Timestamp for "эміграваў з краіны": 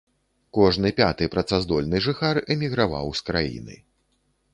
2.55-3.77